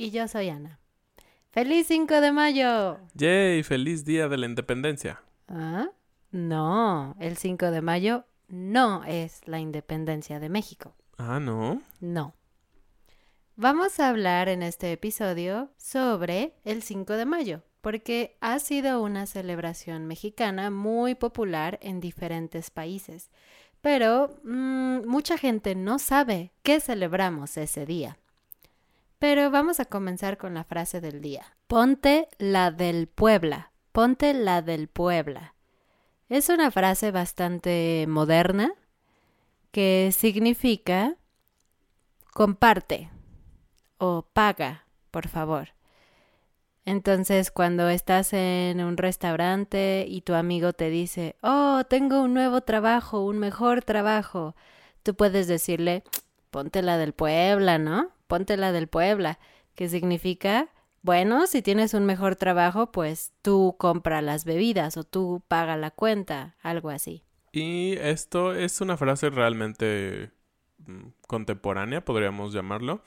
[0.00, 0.80] Y yo soy Ana.
[1.50, 2.98] ¡Feliz 5 de mayo!
[3.12, 3.62] ¡Yay!
[3.62, 5.20] ¡Feliz Día de la Independencia!
[5.46, 5.90] ¿Ah?
[6.30, 10.94] No, el 5 de mayo no es la independencia de México.
[11.18, 11.82] Ah, ¿no?
[12.00, 12.34] No.
[13.56, 19.26] Vamos a hablar en este episodio sobre el 5 de mayo, porque ha sido una
[19.26, 23.30] celebración mexicana muy popular en diferentes países.
[23.82, 28.16] Pero mmm, mucha gente no sabe qué celebramos ese día.
[29.20, 31.44] Pero vamos a comenzar con la frase del día.
[31.66, 33.70] Ponte la del Puebla.
[33.92, 35.54] Ponte la del Puebla.
[36.30, 38.72] Es una frase bastante moderna
[39.72, 41.16] que significa
[42.32, 43.10] comparte
[43.98, 45.74] o paga, por favor.
[46.86, 52.62] Entonces, cuando estás en un restaurante y tu amigo te dice, oh, tengo un nuevo
[52.62, 54.56] trabajo, un mejor trabajo,
[55.02, 56.04] tú puedes decirle,
[56.50, 58.18] ponte la del Puebla, ¿no?
[58.30, 59.40] Ponte la del Puebla,
[59.74, 60.68] que significa,
[61.02, 65.90] bueno, si tienes un mejor trabajo, pues tú compra las bebidas o tú paga la
[65.90, 67.24] cuenta, algo así.
[67.50, 70.30] Y esto es una frase realmente
[70.78, 73.02] mm, contemporánea, podríamos llamarlo.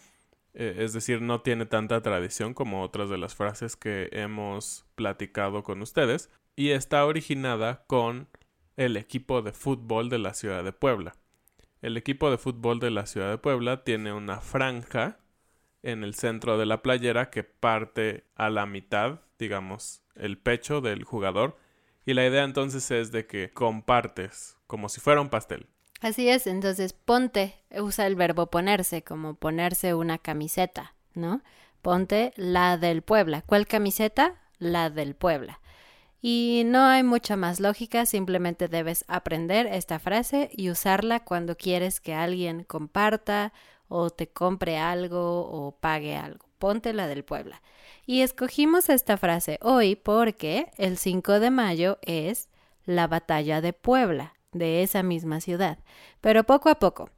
[0.53, 5.63] Eh, es decir, no tiene tanta tradición como otras de las frases que hemos platicado
[5.63, 6.31] con ustedes.
[6.57, 8.27] Y está originada con
[8.75, 11.15] el equipo de fútbol de la ciudad de Puebla.
[11.83, 15.17] El equipo de fútbol de la ciudad de Puebla tiene una franja
[15.81, 21.03] en el centro de la playera que parte a la mitad, digamos, el pecho del
[21.03, 21.57] jugador.
[22.05, 25.67] Y la idea entonces es de que compartes, como si fuera un pastel.
[25.99, 31.41] Así es, entonces ponte, usa el verbo ponerse, como ponerse una camiseta, ¿no?
[31.81, 33.41] Ponte la del Puebla.
[33.41, 34.41] ¿Cuál camiseta?
[34.57, 35.59] La del Puebla.
[36.25, 41.99] Y no hay mucha más lógica, simplemente debes aprender esta frase y usarla cuando quieres
[41.99, 43.51] que alguien comparta
[43.89, 46.45] o te compre algo o pague algo.
[46.59, 47.61] Ponte la del Puebla.
[48.05, 52.47] Y escogimos esta frase hoy porque el 5 de mayo es
[52.85, 55.77] la batalla de Puebla, de esa misma ciudad.
[56.21, 57.09] Pero poco a poco,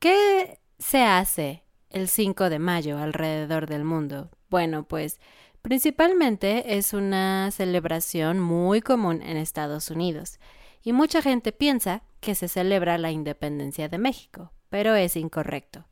[0.00, 4.28] ¿qué se hace el 5 de mayo alrededor del mundo?
[4.50, 5.20] Bueno, pues
[5.62, 10.38] principalmente es una celebración muy común en Estados Unidos
[10.82, 15.86] y mucha gente piensa que se celebra la independencia de México, pero es incorrecto.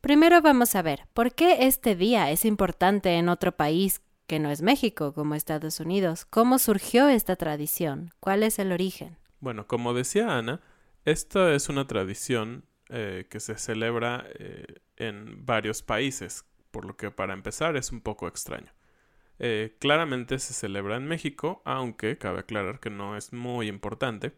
[0.00, 4.50] Primero vamos a ver por qué este día es importante en otro país que no
[4.50, 6.24] es México, como Estados Unidos.
[6.24, 8.10] ¿Cómo surgió esta tradición?
[8.18, 9.16] ¿Cuál es el origen?
[9.40, 10.60] Bueno, como decía Ana,
[11.04, 17.10] esta es una tradición eh, que se celebra eh, en varios países, por lo que
[17.10, 18.72] para empezar es un poco extraño.
[19.38, 24.32] Eh, claramente se celebra en México, aunque cabe aclarar que no es muy importante.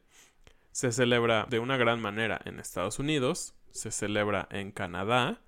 [0.72, 5.42] Se celebra de una gran manera en Estados Unidos, se celebra en Canadá,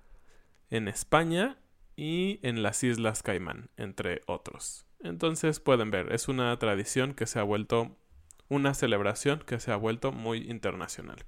[0.69, 1.57] en España
[1.95, 4.85] y en las Islas Caimán, entre otros.
[4.99, 7.97] Entonces pueden ver, es una tradición que se ha vuelto
[8.49, 11.25] una celebración que se ha vuelto muy internacional.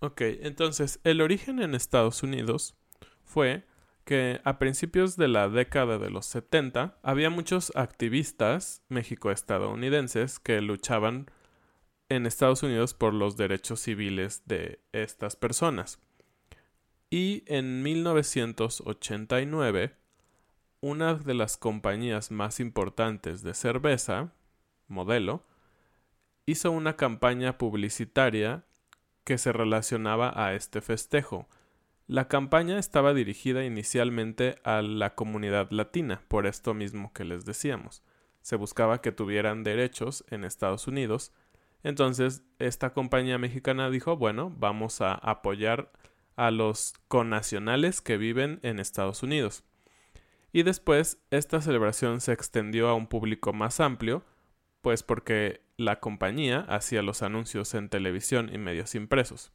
[0.00, 2.74] Ok, entonces el origen en Estados Unidos
[3.24, 3.66] fue
[4.04, 11.30] que a principios de la década de los 70 había muchos activistas mexico-estadounidenses que luchaban
[12.08, 15.98] en Estados Unidos por los derechos civiles de estas personas.
[17.10, 19.96] Y en 1989,
[20.80, 24.32] una de las compañías más importantes de cerveza,
[24.86, 25.46] Modelo,
[26.44, 28.66] hizo una campaña publicitaria
[29.24, 31.48] que se relacionaba a este festejo.
[32.06, 38.02] La campaña estaba dirigida inicialmente a la comunidad latina, por esto mismo que les decíamos.
[38.42, 41.32] Se buscaba que tuvieran derechos en Estados Unidos.
[41.82, 45.92] Entonces, esta compañía mexicana dijo, bueno, vamos a apoyar
[46.36, 49.64] a los connacionales que viven en Estados Unidos.
[50.52, 54.26] Y después, esta celebración se extendió a un público más amplio,
[54.82, 59.52] pues porque la compañía hacía los anuncios en televisión y medios impresos.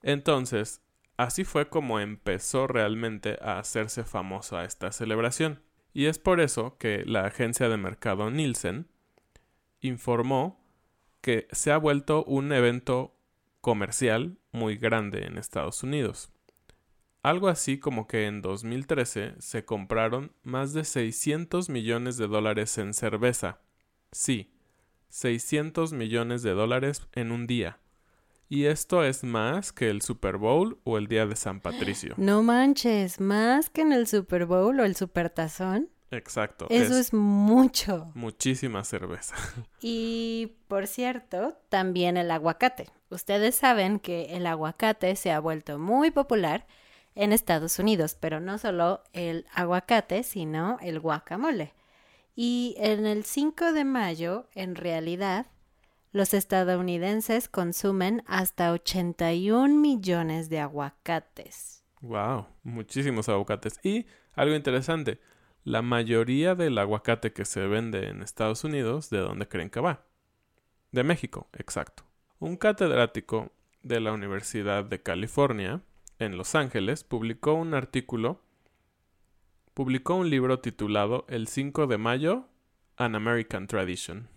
[0.00, 0.80] Entonces,
[1.16, 5.62] así fue como empezó realmente a hacerse famosa esta celebración.
[5.92, 8.88] Y es por eso que la agencia de mercado Nielsen
[9.80, 10.60] informó
[11.20, 13.16] que se ha vuelto un evento
[13.60, 16.30] comercial muy grande en Estados Unidos.
[17.22, 22.92] Algo así como que en 2013 se compraron más de 600 millones de dólares en
[22.92, 23.60] cerveza.
[24.12, 24.52] Sí,
[25.08, 27.78] 600 millones de dólares en un día.
[28.48, 32.14] Y esto es más que el Super Bowl o el Día de San Patricio.
[32.18, 35.88] No manches, más que en el Super Bowl o el Super Tazón.
[36.10, 36.66] Exacto.
[36.70, 38.12] Eso es, mucho.
[38.14, 39.34] Muchísima cerveza.
[39.80, 42.88] Y por cierto, también el aguacate.
[43.10, 46.66] Ustedes saben que el aguacate se ha vuelto muy popular
[47.14, 51.74] en Estados Unidos, pero no solo el aguacate, sino el guacamole.
[52.34, 55.46] Y en el 5 de mayo, en realidad,
[56.14, 61.82] los estadounidenses consumen hasta 81 millones de aguacates.
[62.02, 63.80] Wow, muchísimos aguacates.
[63.82, 65.18] Y algo interesante,
[65.64, 70.06] la mayoría del aguacate que se vende en Estados Unidos, ¿de dónde creen que va?
[70.92, 72.04] De México, exacto.
[72.38, 73.50] Un catedrático
[73.82, 75.82] de la Universidad de California,
[76.20, 78.40] en Los Ángeles, publicó un artículo
[79.74, 82.46] publicó un libro titulado El 5 de mayo,
[82.96, 84.28] An American Tradition.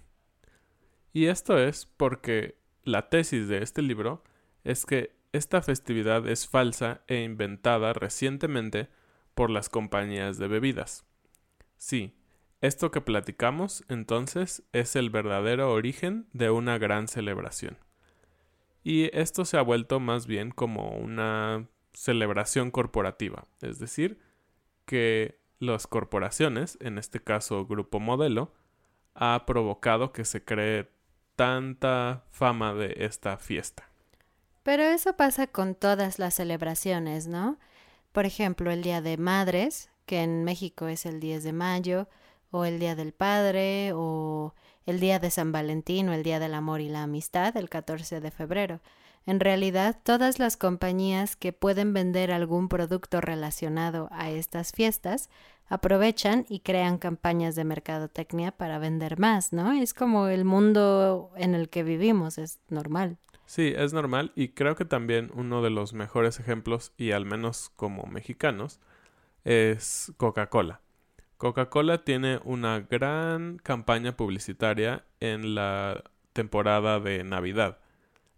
[1.18, 4.24] Y esto es porque la tesis de este libro
[4.64, 8.88] es que esta festividad es falsa e inventada recientemente
[9.34, 11.08] por las compañías de bebidas.
[11.76, 12.16] Sí,
[12.62, 17.80] esto que platicamos entonces es el verdadero origen de una gran celebración.
[18.84, 24.20] Y esto se ha vuelto más bien como una celebración corporativa, es decir,
[24.86, 28.54] que las corporaciones, en este caso Grupo Modelo,
[29.16, 30.96] ha provocado que se cree
[31.38, 33.88] tanta fama de esta fiesta.
[34.64, 37.58] Pero eso pasa con todas las celebraciones, ¿no?
[38.12, 42.10] Por ejemplo, el Día de Madres, que en México es el 10 de mayo,
[42.52, 46.54] o el Día del Padre, o el Día de San Valentín, o el Día del
[46.54, 48.82] Amor y la Amistad, el 14 de febrero.
[49.28, 55.30] En realidad, todas las compañías que pueden vender algún producto relacionado a estas fiestas
[55.68, 59.74] aprovechan y crean campañas de mercadotecnia para vender más, ¿no?
[59.74, 63.18] Es como el mundo en el que vivimos, es normal.
[63.46, 67.70] Sí, es normal y creo que también uno de los mejores ejemplos, y al menos
[67.76, 68.80] como mexicanos,
[69.44, 70.80] es Coca-Cola.
[71.36, 77.80] Coca-Cola tiene una gran campaña publicitaria en la temporada de Navidad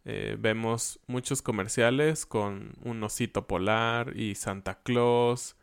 [0.06, 5.56] eh, vemos muchos comerciales con un osito polar y Santa Claus.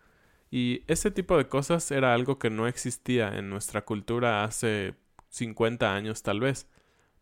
[0.50, 4.95] Y ese tipo de cosas era algo que no existía en nuestra cultura hace
[5.31, 6.69] 50 años tal vez.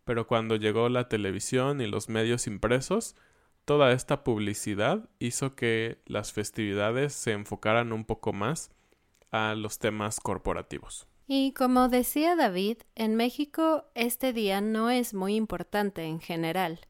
[0.04, 3.16] Pero cuando llegó la televisión y los medios impresos,
[3.64, 8.70] toda esta publicidad hizo que las festividades se enfocaran un poco más
[9.30, 11.08] a los temas corporativos.
[11.26, 16.80] Y como decía David, en México este día no es muy importante en general.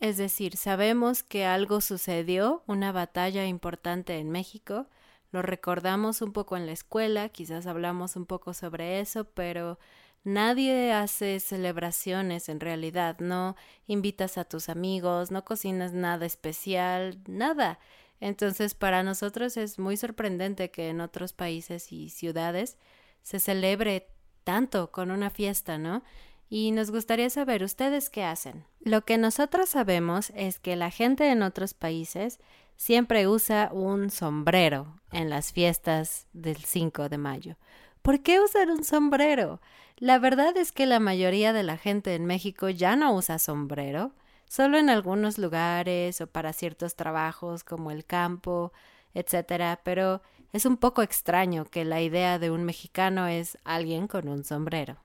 [0.00, 4.86] Es decir, sabemos que algo sucedió, una batalla importante en México,
[5.32, 9.78] lo recordamos un poco en la escuela, quizás hablamos un poco sobre eso, pero
[10.26, 13.54] Nadie hace celebraciones en realidad, no
[13.86, 17.78] invitas a tus amigos, no cocinas nada especial, nada.
[18.18, 22.76] Entonces para nosotros es muy sorprendente que en otros países y ciudades
[23.22, 24.08] se celebre
[24.42, 26.02] tanto con una fiesta, ¿no?
[26.48, 28.64] Y nos gustaría saber ustedes qué hacen.
[28.80, 32.38] Lo que nosotros sabemos es que la gente en otros países
[32.76, 37.56] siempre usa un sombrero en las fiestas del 5 de mayo.
[38.02, 39.60] ¿Por qué usar un sombrero?
[39.96, 44.12] La verdad es que la mayoría de la gente en México ya no usa sombrero,
[44.48, 48.72] solo en algunos lugares o para ciertos trabajos como el campo,
[49.14, 50.22] etcétera, pero
[50.52, 54.98] es un poco extraño que la idea de un mexicano es alguien con un sombrero.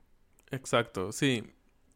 [0.52, 1.44] Exacto, sí.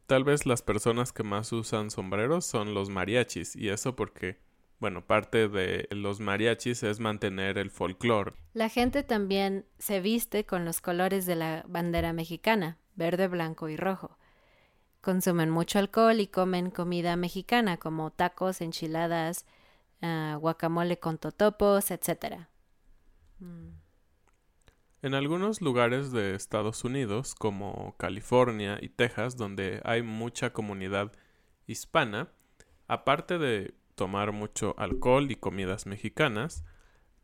[0.08, 4.40] Tal vez las personas que más usan sombreros son los mariachis, y eso porque
[4.80, 8.34] bueno, parte de los mariachis es mantener el folclore.
[8.54, 13.78] La gente también se viste con los colores de la bandera mexicana, verde, blanco y
[13.78, 14.18] rojo.
[15.02, 19.46] Consumen mucho alcohol y comen comida mexicana como tacos, enchiladas,
[20.02, 22.48] uh, guacamole con totopos, etc.
[25.02, 31.12] En algunos lugares de Estados Unidos, como California y Texas, donde hay mucha comunidad
[31.68, 32.30] hispana,
[32.88, 36.64] aparte de tomar mucho alcohol y comidas mexicanas.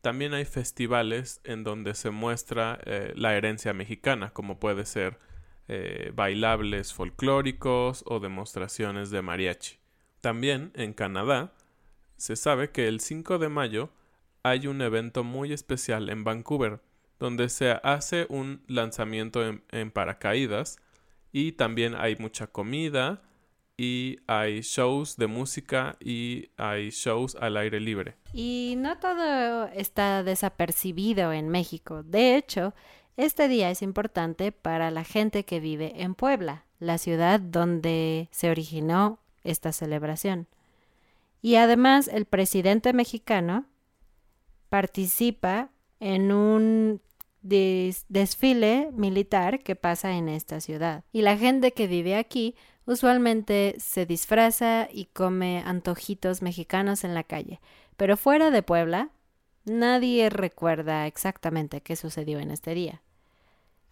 [0.00, 5.18] También hay festivales en donde se muestra eh, la herencia mexicana, como puede ser
[5.68, 9.78] eh, bailables folclóricos o demostraciones de mariachi.
[10.20, 11.52] También en Canadá
[12.16, 13.90] se sabe que el 5 de mayo
[14.42, 16.80] hay un evento muy especial en Vancouver,
[17.22, 20.76] donde se hace un lanzamiento en paracaídas
[21.32, 23.22] y también hay mucha comida,
[23.76, 28.16] y hay shows de música y hay shows al aire libre.
[28.32, 32.02] Y no todo está desapercibido en México.
[32.02, 32.74] De hecho,
[33.16, 38.50] este día es importante para la gente que vive en Puebla, la ciudad donde se
[38.50, 40.46] originó esta celebración.
[41.40, 43.66] Y además el presidente mexicano
[44.68, 47.00] participa en un
[47.42, 51.04] desfile militar que pasa en esta ciudad.
[51.12, 57.22] Y la gente que vive aquí Usualmente se disfraza y come antojitos mexicanos en la
[57.22, 57.60] calle,
[57.96, 59.10] pero fuera de Puebla,
[59.64, 63.02] nadie recuerda exactamente qué sucedió en este día.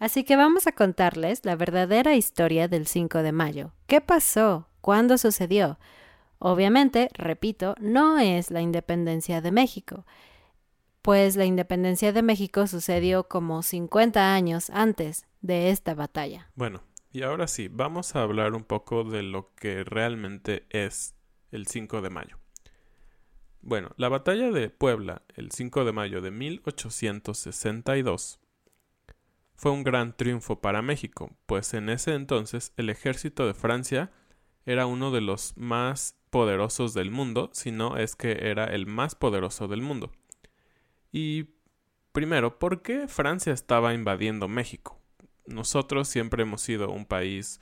[0.00, 3.72] Así que vamos a contarles la verdadera historia del 5 de mayo.
[3.86, 4.66] ¿Qué pasó?
[4.80, 5.78] ¿Cuándo sucedió?
[6.38, 10.04] Obviamente, repito, no es la independencia de México,
[11.02, 16.50] pues la independencia de México sucedió como 50 años antes de esta batalla.
[16.54, 21.14] Bueno, y ahora sí, vamos a hablar un poco de lo que realmente es
[21.50, 22.38] el 5 de mayo.
[23.62, 28.40] Bueno, la batalla de Puebla, el 5 de mayo de 1862,
[29.54, 34.10] fue un gran triunfo para México, pues en ese entonces el ejército de Francia
[34.64, 39.14] era uno de los más poderosos del mundo, si no es que era el más
[39.14, 40.10] poderoso del mundo.
[41.12, 41.48] Y
[42.12, 45.00] primero, ¿por qué Francia estaba invadiendo México?
[45.50, 47.60] nosotros siempre hemos sido un país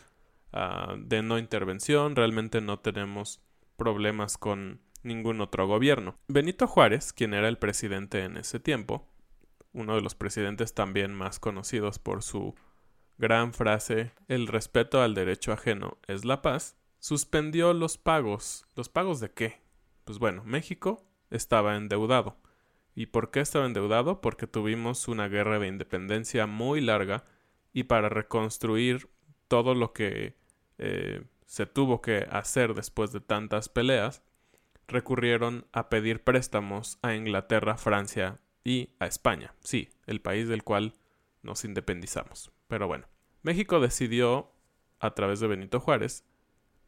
[0.53, 3.41] ah, de no intervención, realmente no tenemos
[3.77, 6.17] problemas con ningún otro gobierno.
[6.29, 9.09] Benito Juárez, quien era el presidente en ese tiempo,
[9.73, 12.55] uno de los presidentes también más conocidos por su
[13.17, 18.67] gran frase el respeto al derecho ajeno es la paz, suspendió los pagos.
[18.75, 19.61] ¿Los pagos de qué?
[20.05, 22.39] Pues bueno, México estaba endeudado.
[22.99, 24.21] ¿Y por qué estaba endeudado?
[24.21, 27.23] Porque tuvimos una guerra de independencia muy larga
[27.73, 29.09] y para reconstruir
[29.47, 30.35] todo lo que
[30.79, 34.25] eh, se tuvo que hacer después de tantas peleas,
[34.89, 40.95] recurrieron a pedir préstamos a Inglaterra, Francia y a España, sí, el país del cual
[41.45, 42.51] nos independizamos.
[42.67, 43.07] Pero bueno,
[43.43, 44.51] México decidió,
[44.99, 46.25] a través de Benito Juárez,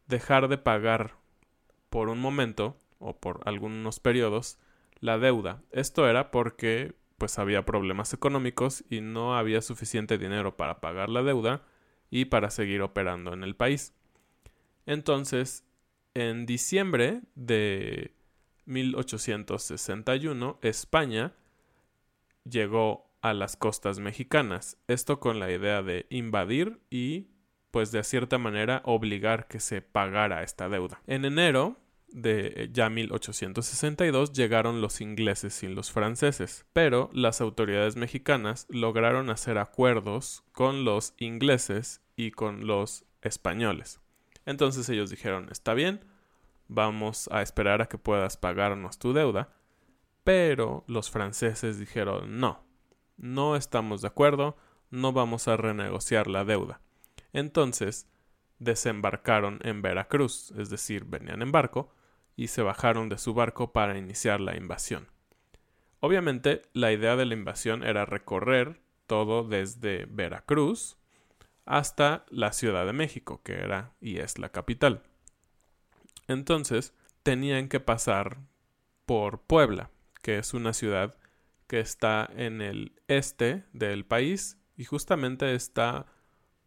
[0.08, 1.18] dejar de pagar
[1.88, 4.58] por un momento o por algunos periodos
[5.00, 5.62] la deuda.
[5.72, 11.22] Esto era porque pues había problemas económicos y no había suficiente dinero para pagar la
[11.22, 11.62] deuda
[12.10, 13.94] y para seguir operando en el país.
[14.86, 15.64] Entonces,
[16.14, 18.14] en diciembre de
[18.64, 21.34] 1861, España
[22.44, 27.28] llegó a las costas mexicanas, esto con la idea de invadir y
[27.70, 31.02] pues de cierta manera obligar que se pagara esta deuda.
[31.06, 31.76] En enero
[32.12, 39.30] de eh, ya 1862 llegaron los ingleses y los franceses, pero las autoridades mexicanas lograron
[39.30, 44.00] hacer acuerdos con los ingleses y con los españoles.
[44.46, 46.04] Entonces ellos dijeron, está bien,
[46.68, 49.52] vamos a esperar a que puedas pagarnos tu deuda,
[50.24, 52.64] pero los franceses dijeron, no,
[53.16, 54.56] no estamos de acuerdo,
[54.90, 56.80] no vamos a renegociar la deuda.
[57.32, 58.08] Entonces
[58.58, 61.94] desembarcaron en Veracruz, es decir, venían en barco,
[62.36, 65.08] y se bajaron de su barco para iniciar la invasión.
[66.00, 70.96] Obviamente, la idea de la invasión era recorrer todo desde Veracruz
[71.66, 75.02] hasta la Ciudad de México, que era y es la capital.
[76.26, 78.38] Entonces, tenían que pasar
[79.04, 79.90] por Puebla,
[80.22, 81.16] que es una ciudad
[81.66, 86.06] que está en el este del país y justamente está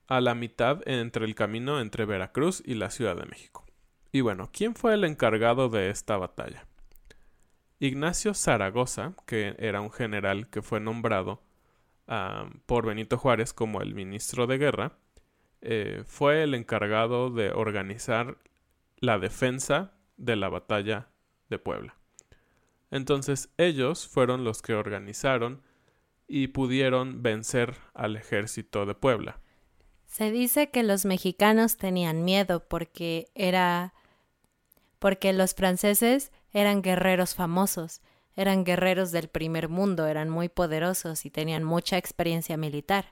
[0.08, 3.63] a la mitad entre el camino entre Veracruz y la Ciudad de México.
[4.16, 6.68] Y bueno, ¿quién fue el encargado de esta batalla?
[7.80, 11.42] Ignacio Zaragoza, que era un general que fue nombrado
[12.68, 14.98] por Benito Juárez como el ministro de guerra,
[15.62, 18.38] eh, fue el encargado de organizar
[18.98, 21.08] la defensa de la batalla
[21.50, 21.96] de Puebla.
[22.92, 25.64] Entonces ellos fueron los que organizaron
[26.28, 29.40] y pudieron vencer al ejército de Puebla.
[30.06, 33.96] Se dice que los mexicanos tenían miedo porque era
[35.04, 38.00] porque los franceses eran guerreros famosos,
[38.38, 43.12] eran guerreros del primer mundo, eran muy poderosos y tenían mucha experiencia militar.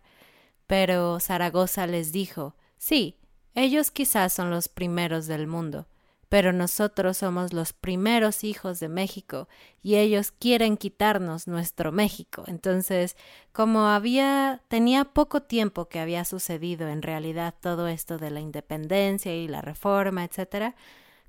[0.68, 3.18] Pero Zaragoza les dijo Sí,
[3.56, 5.86] ellos quizás son los primeros del mundo,
[6.30, 9.50] pero nosotros somos los primeros hijos de México
[9.84, 12.46] y ellos quieren quitarnos nuestro México.
[12.48, 13.18] Entonces,
[13.52, 19.36] como había tenía poco tiempo que había sucedido en realidad todo esto de la independencia
[19.36, 20.74] y la reforma, etcétera,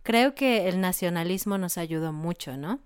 [0.02, 2.80] creo que el nacionalismo nos ayudó mucho, ¿no?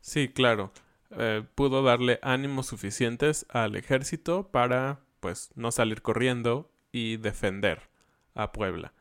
[0.00, 0.72] Sí, claro.
[1.10, 7.82] Eh, pudo darle ánimos suficientes al ejército para, pues, no salir corriendo y defender
[8.34, 8.92] a Puebla.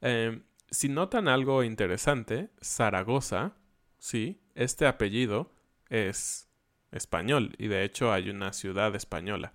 [0.00, 3.52] Em, si notan algo interesante, Zaragoza,
[3.98, 5.50] sí, este apellido
[5.88, 6.48] es
[6.92, 9.54] español y de hecho hay una ciudad española.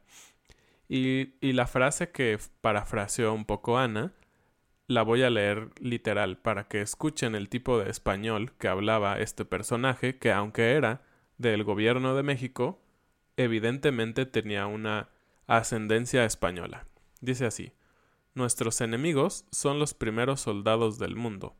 [0.89, 4.13] Y, y la frase que parafraseó un poco Ana
[4.87, 9.45] la voy a leer literal para que escuchen el tipo de español que hablaba este
[9.45, 11.01] personaje que aunque era
[11.37, 12.81] del gobierno de México,
[13.37, 15.09] evidentemente tenía una
[15.47, 16.85] ascendencia española.
[17.21, 17.73] Dice así
[18.35, 21.55] Nuestros enemigos son los primeros soldados del mundo,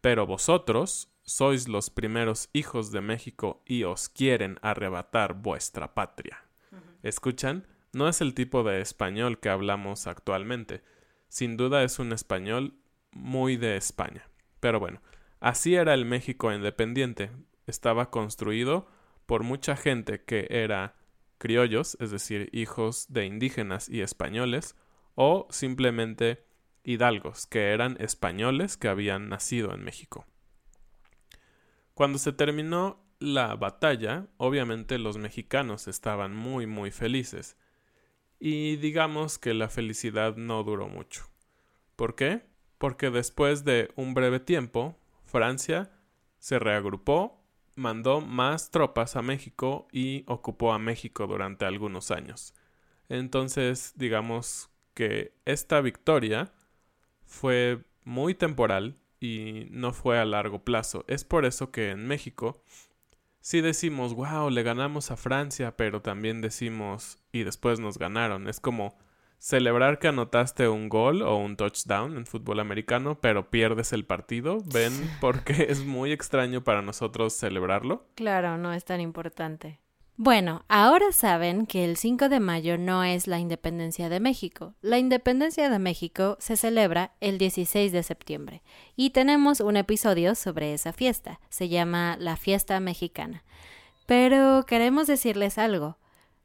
[0.00, 6.42] pero vosotros sois los primeros hijos de México y os quieren arrebatar vuestra patria.
[7.02, 7.66] ¿Escuchan?
[7.92, 10.82] No es el tipo de español que hablamos actualmente,
[11.28, 12.74] sin duda es un español
[13.12, 14.28] muy de España.
[14.60, 15.00] Pero bueno,
[15.40, 17.30] así era el México independiente.
[17.66, 18.86] Estaba construido
[19.26, 20.94] por mucha gente que era
[21.38, 24.76] criollos, es decir, hijos de indígenas y españoles,
[25.14, 26.44] o simplemente
[26.84, 30.26] hidalgos, que eran españoles que habían nacido en México.
[31.94, 37.56] Cuando se terminó la batalla, obviamente los mexicanos estaban muy muy felices,
[38.38, 41.24] y digamos que la felicidad no duró mucho.
[41.96, 42.42] ¿Por qué?
[42.78, 45.90] Porque después de un breve tiempo, Francia
[46.38, 47.42] se reagrupó,
[47.74, 52.54] mandó más tropas a México y ocupó a México durante algunos años.
[53.08, 56.52] Entonces, digamos que esta victoria
[57.24, 61.04] fue muy temporal y no fue a largo plazo.
[61.08, 62.62] Es por eso que en México
[63.46, 68.48] sí decimos, wow, le ganamos a Francia, pero también decimos, y después nos ganaron.
[68.48, 68.98] Es como
[69.38, 74.64] celebrar que anotaste un gol o un touchdown en fútbol americano, pero pierdes el partido.
[74.74, 74.92] ¿Ven?
[75.20, 78.08] Porque es muy extraño para nosotros celebrarlo.
[78.16, 79.78] Claro, no es tan importante.
[80.18, 84.74] Bueno, ahora saben que el 5 de mayo no es la independencia de México.
[84.80, 88.62] La independencia de México se celebra el 16 de septiembre
[88.96, 91.38] y tenemos un episodio sobre esa fiesta.
[91.50, 93.44] Se llama la fiesta mexicana.
[94.06, 95.98] Pero queremos decirles algo.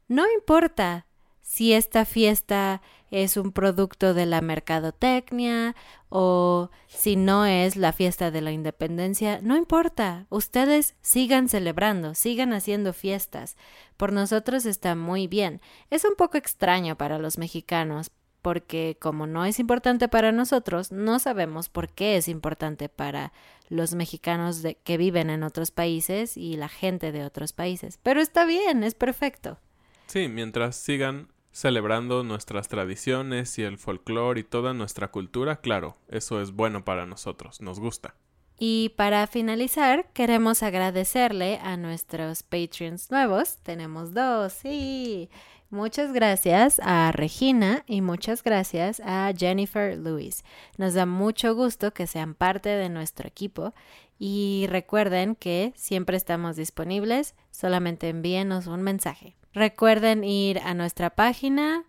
[0.10, 1.06] No importa
[1.42, 5.78] si esta fiesta es un producto de la mercadotecnia
[6.14, 12.52] o si no es la fiesta de la independencia, no importa, ustedes sigan celebrando, sigan
[12.52, 13.56] haciendo fiestas.
[13.96, 15.62] Por nosotros está muy bien.
[15.90, 21.18] Es un poco extraño para los mexicanos porque como no es importante para nosotros, no
[21.20, 23.32] sabemos por qué es importante para
[23.70, 28.00] los mexicanos que viven en otros países y la gente de otros países.
[28.04, 29.60] Pero está bien, es perfecto.
[30.08, 36.42] Sí, mientras sigan celebrando nuestras tradiciones y el folclore y toda nuestra cultura, claro, eso
[36.42, 38.16] es bueno para nosotros, nos gusta.
[38.64, 43.58] Y para finalizar, queremos agradecerle a nuestros Patreons nuevos.
[43.64, 45.32] Tenemos dos, sí.
[45.72, 50.44] Muchas gracias a Regina y muchas gracias a Jennifer Lewis.
[50.78, 53.74] Nos da mucho gusto que sean parte de nuestro equipo
[54.20, 59.36] y recuerden que siempre estamos disponibles, solamente envíenos un mensaje.
[59.54, 61.84] Recuerden ir a nuestra página